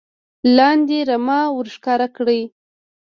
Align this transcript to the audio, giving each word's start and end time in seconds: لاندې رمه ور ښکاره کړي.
لاندې 0.57 0.97
رمه 1.09 1.39
ور 1.55 1.67
ښکاره 1.75 2.07
کړي. 2.17 2.41